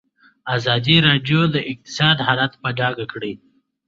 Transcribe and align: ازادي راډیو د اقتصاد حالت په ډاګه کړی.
ازادي 0.55 0.95
راډیو 1.07 1.41
د 1.55 1.55
اقتصاد 1.71 2.17
حالت 2.27 2.53
په 2.61 2.69
ډاګه 2.77 3.05
کړی. 3.13 3.33